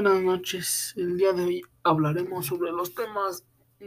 [0.00, 0.94] Buenas noches.
[0.96, 3.44] El día de hoy hablaremos sobre los temas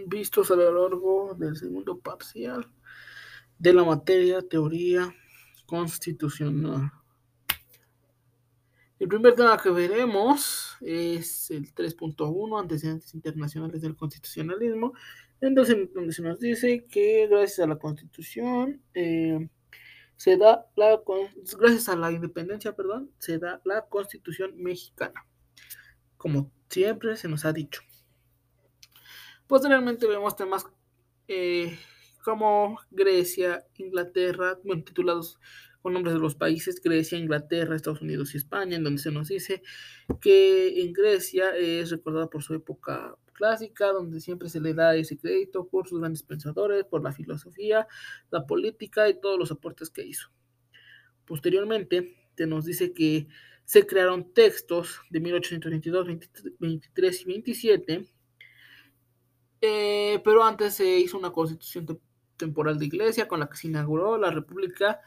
[0.08, 2.70] vistos a lo largo del segundo parcial
[3.58, 5.16] de la materia teoría
[5.66, 6.92] constitucional.
[9.00, 14.92] El primer tema que veremos es el 3.1, antecedentes internacionales del constitucionalismo,
[15.40, 19.48] entonces donde se nos dice que gracias a la constitución eh,
[20.18, 21.02] se da la
[21.58, 25.26] gracias a la independencia, perdón, se da la constitución mexicana
[26.22, 27.82] como siempre se nos ha dicho.
[29.48, 30.68] Posteriormente vemos temas
[31.28, 31.76] eh,
[32.24, 35.40] como Grecia, Inglaterra, titulados
[35.82, 39.30] con nombres de los países, Grecia, Inglaterra, Estados Unidos y España, en donde se nos
[39.30, 39.64] dice
[40.22, 45.18] que en Grecia es recordada por su época clásica, donde siempre se le da ese
[45.18, 47.88] crédito por sus grandes pensadores, por la filosofía,
[48.30, 50.30] la política y todos los aportes que hizo.
[51.26, 53.28] Posteriormente, se nos dice que
[53.72, 56.06] se crearon textos de 1822,
[56.60, 58.06] 23 y 27,
[59.62, 62.02] eh, pero antes se hizo una constitución
[62.36, 65.00] temporal de iglesia con la que se inauguró la República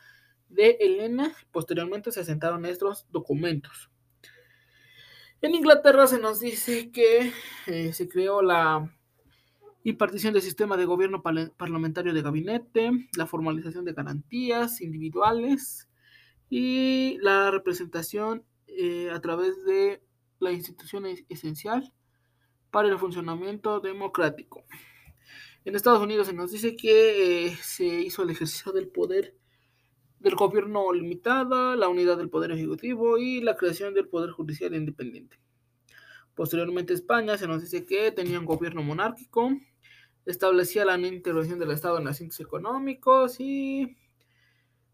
[0.49, 1.37] de Helena.
[1.53, 3.91] Posteriormente se asentaron estos documentos.
[5.43, 7.35] En Inglaterra se nos dice que
[7.67, 8.91] eh, se creó la
[9.83, 15.87] impartición del sistema de gobierno parlamentario de gabinete, la formalización de garantías individuales
[16.49, 18.43] y la representación
[18.77, 20.03] eh, a través de
[20.41, 21.93] la institución esencial
[22.71, 24.65] para el funcionamiento democrático.
[25.65, 29.35] En Estados Unidos se nos dice que eh, se hizo el ejercicio del poder
[30.25, 35.39] del gobierno limitada, la unidad del poder ejecutivo y la creación del poder judicial independiente.
[36.35, 39.51] Posteriormente España se nos dice que tenía un gobierno monárquico,
[40.25, 43.97] establecía la intervención del Estado en asuntos económicos y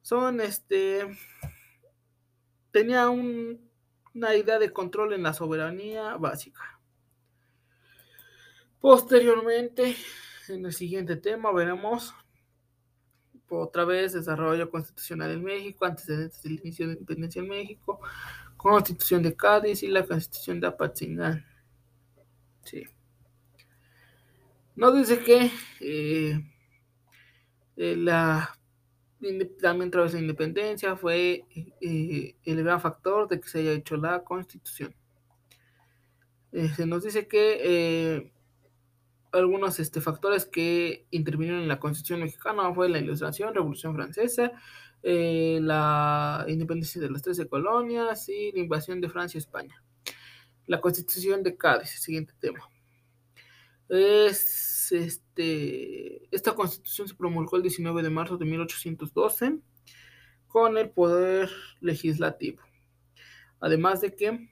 [0.03, 1.07] son este
[2.73, 3.70] tenía un
[4.15, 6.81] una idea de control en la soberanía básica.
[8.81, 9.95] Posteriormente,
[10.49, 12.15] en el siguiente tema veremos
[13.49, 18.01] otra vez desarrollo constitucional en México, antecedentes del inicio de la independencia en México,
[18.57, 21.45] constitución de Cádiz y la constitución de Apatzingán.
[22.65, 22.85] Sí.
[24.77, 25.51] Nos dice que
[25.81, 26.41] eh,
[27.77, 28.57] eh, la
[29.61, 31.45] también través de la independencia fue
[31.81, 34.95] eh, el gran factor de que se haya hecho la constitución.
[36.53, 38.33] Eh, se nos dice que eh,
[39.33, 44.53] algunos este, factores que intervinieron en la constitución mexicana fue la ilustración, revolución francesa,
[45.03, 49.83] la independencia de las trece colonias y la invasión de Francia a España.
[50.67, 52.69] La constitución de Cádiz, siguiente tema.
[53.91, 59.59] Es este, esta constitución se promulgó el 19 de marzo de 1812
[60.47, 62.61] con el poder legislativo.
[63.61, 64.49] Además de que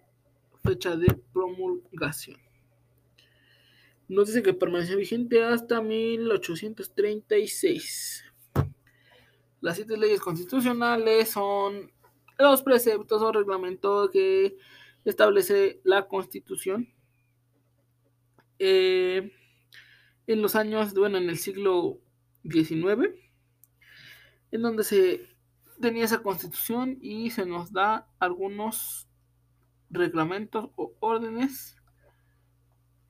[0.64, 2.40] fecha de promulgación
[4.08, 8.24] nos dice que permaneció vigente hasta 1836.
[9.62, 11.92] Las siete leyes constitucionales son
[12.38, 14.58] los preceptos o reglamentos que
[15.06, 16.90] establece la Constitución.
[18.60, 19.32] Eh,
[20.28, 22.00] en los años, bueno, en el siglo
[22.44, 23.10] XIX,
[24.52, 25.28] en donde se
[25.82, 29.10] tenía esa constitución y se nos da algunos
[29.90, 31.76] reglamentos o órdenes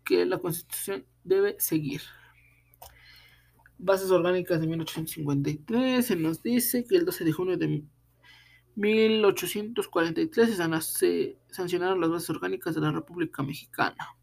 [0.04, 2.02] que la Constitución debe seguir.
[3.78, 7.84] Bases orgánicas de 1853 se nos dice que el 12 de junio de
[8.76, 14.16] 1843 se sancionaron las bases orgánicas de la República Mexicana.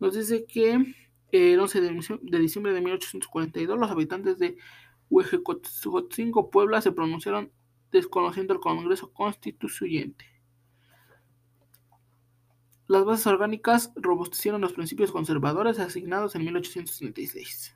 [0.00, 0.94] Nos dice que
[1.30, 4.56] el 11 de diciembre de 1842 los habitantes de
[5.10, 7.52] Huejotzingo, Puebla, se pronunciaron
[7.92, 10.33] desconociendo el Congreso Constituyente.
[12.86, 17.74] Las bases orgánicas robustecieron los principios conservadores asignados en 1836.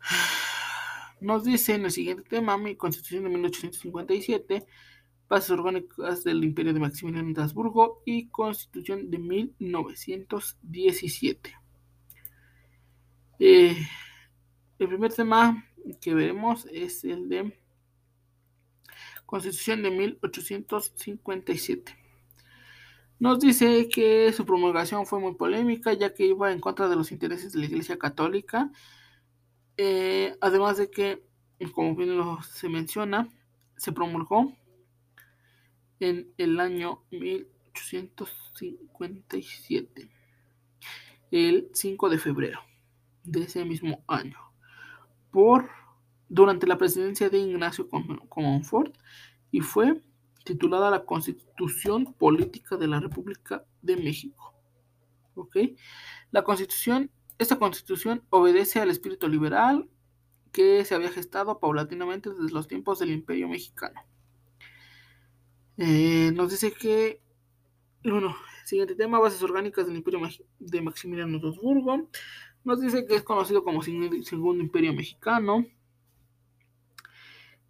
[1.20, 4.64] Nos dice en el siguiente tema, mi constitución de 1857,
[5.28, 11.52] bases orgánicas del Imperio de Maximiliano de Habsburgo y constitución de 1917.
[13.40, 13.76] Eh,
[14.78, 15.66] el primer tema
[16.00, 17.58] que veremos es el de
[19.26, 21.99] Constitución de 1857.
[23.20, 27.12] Nos dice que su promulgación fue muy polémica ya que iba en contra de los
[27.12, 28.72] intereses de la Iglesia Católica,
[29.76, 31.22] eh, además de que,
[31.74, 33.28] como bien se menciona,
[33.76, 34.56] se promulgó
[36.00, 40.10] en el año 1857,
[41.30, 42.60] el 5 de febrero
[43.22, 44.38] de ese mismo año
[45.30, 45.68] por
[46.30, 47.86] durante la presidencia de Ignacio
[48.30, 48.96] Comonfort
[49.50, 50.02] y fue
[50.44, 54.54] titulada la Constitución Política de la República de México.
[55.34, 55.56] ¿Ok?
[56.30, 59.88] La Constitución, esta Constitución obedece al espíritu liberal
[60.52, 64.00] que se había gestado paulatinamente desde los tiempos del Imperio Mexicano.
[65.76, 67.22] Eh, nos dice que,
[68.04, 70.20] bueno, siguiente tema, bases orgánicas del Imperio
[70.58, 72.08] de Maximiliano de Habsburgo.
[72.64, 75.66] Nos dice que es conocido como Segundo Imperio Mexicano.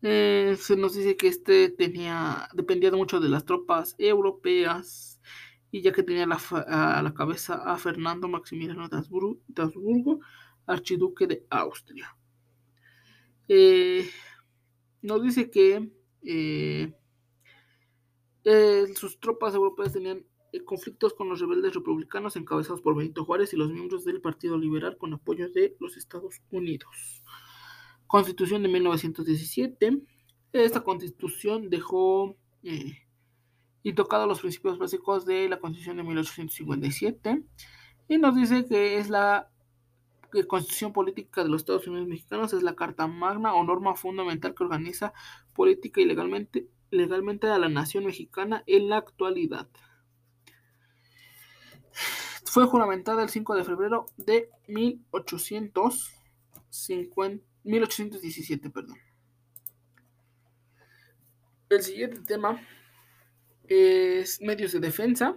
[0.03, 5.21] Eh, se nos dice que este tenía dependía mucho de las tropas europeas
[5.71, 10.21] y ya que tenía a la cabeza a Fernando Maximiliano de Habsburgo,
[10.67, 12.17] archiduque de Austria.
[13.47, 14.09] Eh,
[15.03, 15.91] nos dice que
[16.23, 16.93] eh,
[18.95, 20.25] sus tropas europeas tenían
[20.65, 24.97] conflictos con los rebeldes republicanos encabezados por Benito Juárez y los miembros del Partido Liberal
[24.97, 27.23] con apoyo de los Estados Unidos.
[28.11, 30.03] Constitución de 1917.
[30.53, 32.35] Esta constitución dejó
[32.65, 33.07] eh,
[33.85, 37.45] intocados los principios básicos de la Constitución de 1857
[38.09, 39.49] y nos dice que es la
[40.49, 44.65] Constitución Política de los Estados Unidos Mexicanos, es la Carta Magna o norma fundamental que
[44.65, 45.13] organiza
[45.55, 49.69] política y legalmente, legalmente a la nación mexicana en la actualidad.
[52.45, 54.51] Fue juramentada el 5 de febrero de
[57.65, 58.71] 1817.
[58.71, 58.97] Perdón.
[61.69, 62.61] El siguiente tema
[63.69, 65.37] es medios de defensa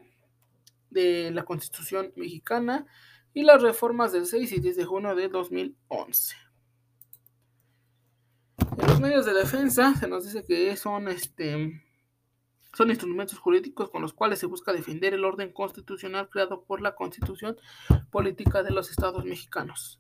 [0.90, 2.86] de la Constitución mexicana
[3.34, 6.36] y las reformas del 6 y 10 de junio de 2011.
[8.78, 11.84] En los medios de defensa se nos dice que son este
[12.76, 16.96] son instrumentos jurídicos con los cuales se busca defender el orden constitucional creado por la
[16.96, 17.56] Constitución
[18.10, 20.00] Política de los Estados Mexicanos.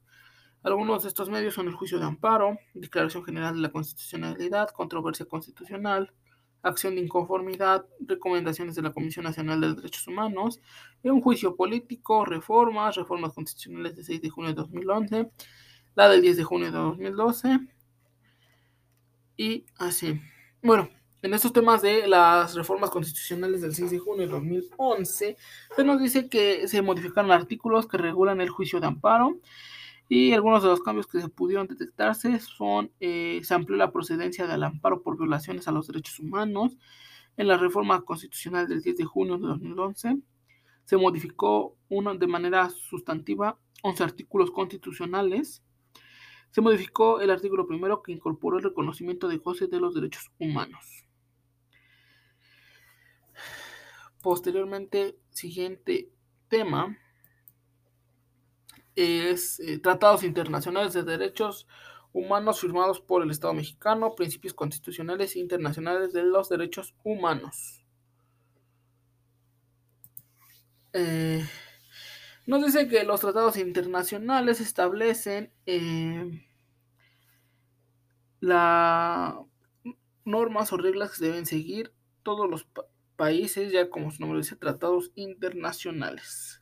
[0.63, 5.25] Algunos de estos medios son el juicio de amparo, declaración general de la constitucionalidad, controversia
[5.25, 6.13] constitucional,
[6.61, 10.61] acción de inconformidad, recomendaciones de la Comisión Nacional de Derechos Humanos,
[11.03, 15.31] un juicio político, reformas, reformas constitucionales del 6 de junio de 2011,
[15.95, 17.59] la del 10 de junio de 2012
[19.35, 20.21] y así.
[20.61, 20.89] Bueno,
[21.21, 25.37] en estos temas de las reformas constitucionales del 6 de junio de 2011,
[25.75, 29.41] se nos dice que se modificaron artículos que regulan el juicio de amparo
[30.15, 34.45] y algunos de los cambios que se pudieron detectarse son, eh, se amplió la procedencia
[34.45, 36.77] del amparo por violaciones a los derechos humanos
[37.35, 40.19] en la reforma constitucional del 10 de junio de 2011,
[40.85, 45.63] se modificó de manera sustantiva 11 artículos constitucionales,
[46.51, 51.07] se modificó el artículo primero que incorporó el reconocimiento de goce de los derechos humanos.
[54.21, 56.11] Posteriormente, siguiente
[56.49, 56.99] tema
[58.95, 61.67] es eh, tratados internacionales de derechos
[62.11, 67.83] humanos firmados por el Estado mexicano, principios constitucionales e internacionales de los derechos humanos.
[70.93, 71.43] Eh,
[72.45, 76.45] nos dice que los tratados internacionales establecen eh,
[78.39, 79.35] las
[80.23, 82.67] normas o reglas que deben seguir todos los
[83.15, 86.61] países, ya como su nombre dice, tratados internacionales.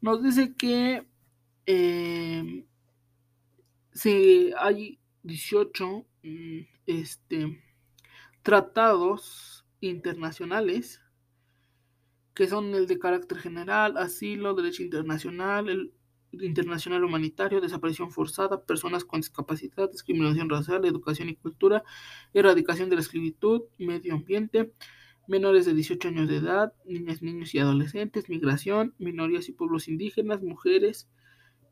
[0.00, 1.06] Nos dice que
[1.66, 2.64] eh,
[4.58, 7.62] hay 18 mm, este,
[8.42, 11.00] tratados internacionales
[12.34, 15.92] que son el de carácter general, asilo, derecho internacional,
[16.32, 21.84] internacional humanitario, desaparición forzada, personas con discapacidad, discriminación racial, educación y cultura,
[22.32, 24.72] erradicación de la esclavitud, medio ambiente,
[25.28, 30.42] menores de 18 años de edad, niñas, niños y adolescentes, migración, minorías y pueblos indígenas,
[30.42, 31.08] mujeres,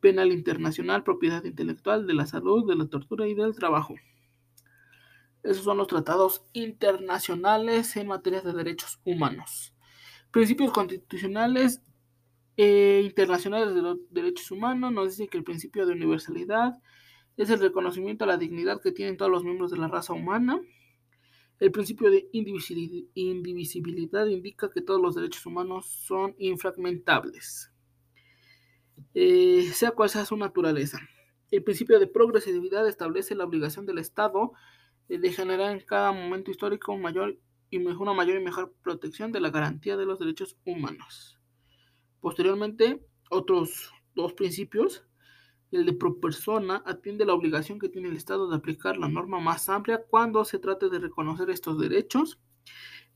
[0.00, 3.94] penal internacional, propiedad intelectual, de la salud, de la tortura y del trabajo.
[5.42, 9.74] Esos son los tratados internacionales en materia de derechos humanos.
[10.30, 11.82] Principios constitucionales
[12.56, 16.78] e internacionales de los derechos humanos nos dice que el principio de universalidad
[17.36, 20.60] es el reconocimiento a la dignidad que tienen todos los miembros de la raza humana.
[21.58, 27.70] El principio de indivisibilidad indica que todos los derechos humanos son infragmentables,
[29.14, 30.98] eh, sea cual sea su naturaleza.
[31.50, 34.52] El principio de progresividad establece la obligación del Estado
[35.08, 37.36] de generar en cada momento histórico mayor
[37.70, 41.38] y una mayor y mejor protección de la garantía de los derechos humanos.
[42.20, 45.04] Posteriormente, otros dos principios,
[45.70, 49.40] el de pro persona atiende la obligación que tiene el Estado de aplicar la norma
[49.40, 52.40] más amplia cuando se trate de reconocer estos derechos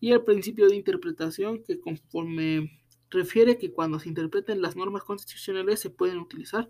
[0.00, 2.83] y el principio de interpretación que conforme
[3.14, 6.68] refiere que cuando se interpreten las normas constitucionales se pueden utilizar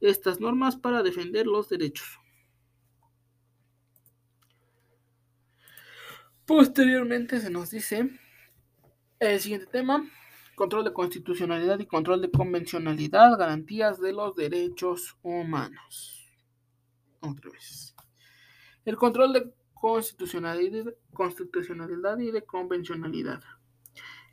[0.00, 2.18] estas normas para defender los derechos.
[6.46, 8.10] Posteriormente se nos dice
[9.20, 10.08] el siguiente tema,
[10.56, 16.28] control de constitucionalidad y control de convencionalidad, garantías de los derechos humanos.
[17.20, 17.94] Otra vez.
[18.84, 23.42] El control de constitucionalidad, constitucionalidad y de convencionalidad.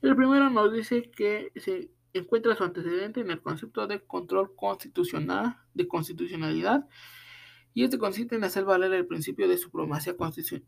[0.02, 5.58] El primero nos dice que se encuentra su antecedente en el concepto de control constitucional,
[5.74, 6.88] de constitucionalidad
[7.74, 10.16] y este consiste en hacer valer el principio de supremacía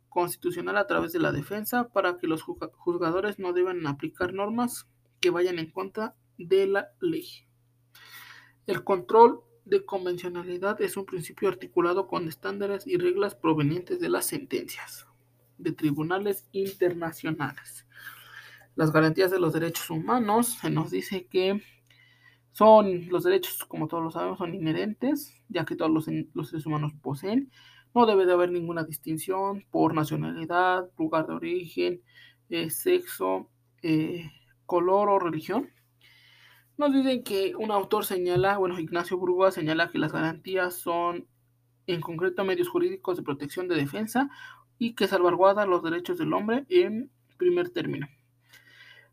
[0.10, 4.88] constitucional a través de la defensa para que los juzgadores no deban aplicar normas
[5.20, 7.48] que vayan en contra de la ley.
[8.68, 14.26] El control de convencionalidad es un principio articulado con estándares y reglas provenientes de las
[14.28, 15.08] sentencias
[15.58, 17.88] de tribunales internacionales.
[18.76, 21.62] Las garantías de los derechos humanos se nos dice que
[22.52, 26.06] son los derechos, como todos lo sabemos, son inherentes, ya que todos los,
[26.50, 27.52] seres humanos poseen.
[27.94, 32.02] No debe de haber ninguna distinción por nacionalidad, lugar de origen,
[32.50, 33.50] eh, sexo,
[33.82, 34.30] eh,
[34.66, 35.70] color o religión.
[36.78, 41.28] Nos dicen que un autor señala, bueno, Ignacio Burgoa señala que las garantías son
[41.88, 44.30] en concreto medios jurídicos de protección de defensa
[44.78, 48.08] y que salvaguardan los derechos del hombre en primer término.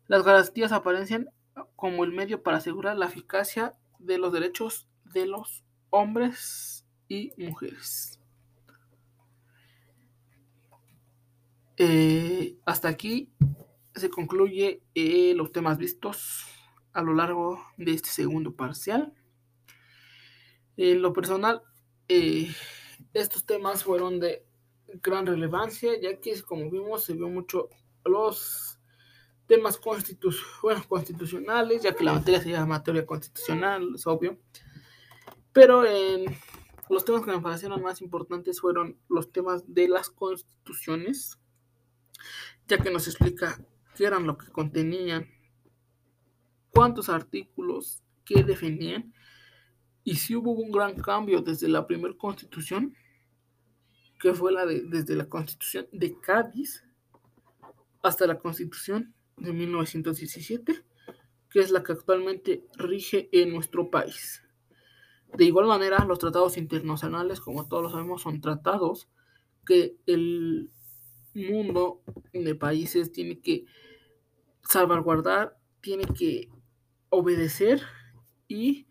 [0.09, 1.29] Las garantías aparecen
[1.75, 8.19] como el medio para asegurar la eficacia de los derechos de los hombres y mujeres.
[11.77, 13.31] Eh, hasta aquí
[13.93, 16.43] se concluye eh, los temas vistos
[16.91, 19.13] a lo largo de este segundo parcial.
[20.75, 21.61] En lo personal,
[22.07, 22.51] eh,
[23.13, 24.43] estos temas fueron de
[25.03, 27.69] gran relevancia, ya que como vimos se vio mucho
[28.03, 28.78] los
[29.49, 34.37] temas constitucionales, ya que la materia se llama materia constitucional, es obvio.
[35.51, 35.83] Pero
[36.87, 41.39] los temas que me parecieron más importantes fueron los temas de las constituciones,
[42.67, 43.59] ya que nos explica
[43.95, 45.27] qué eran lo que contenían,
[46.69, 49.11] cuántos artículos, qué definían,
[50.03, 52.95] y si hubo un gran cambio desde la primera constitución,
[54.19, 56.85] que fue la de, desde la constitución de Cádiz
[58.03, 60.83] hasta la constitución de 1917,
[61.49, 64.43] que es la que actualmente rige en nuestro país.
[65.35, 69.09] De igual manera, los tratados internacionales, como todos lo sabemos, son tratados
[69.65, 70.71] que el
[71.33, 72.01] mundo
[72.33, 73.65] de países tiene que
[74.63, 76.49] salvaguardar, tiene que
[77.09, 77.81] obedecer
[78.47, 78.87] y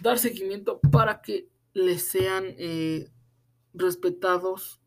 [0.00, 3.10] dar seguimiento para que les sean eh,
[3.72, 4.80] respetados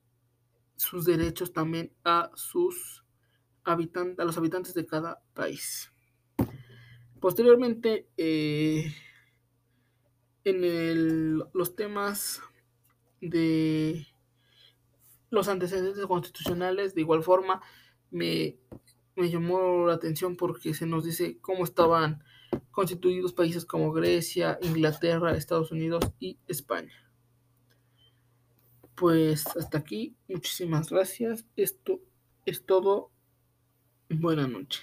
[0.76, 3.03] sus derechos también a sus
[3.66, 5.92] a los habitantes de cada país.
[7.20, 8.94] Posteriormente, eh,
[10.44, 12.42] en los temas
[13.22, 14.08] de
[15.30, 17.62] los antecedentes constitucionales, de igual forma,
[18.12, 18.58] me,
[19.16, 22.24] me llamó la atención porque se nos dice cómo estaban
[22.72, 26.94] constituidos países como Grecia, Inglaterra, Estados Unidos y España.
[28.96, 31.46] Pues hasta aquí, muchísimas gracias.
[31.56, 32.02] Esto
[32.46, 33.12] es todo
[34.10, 34.82] Buenas noches.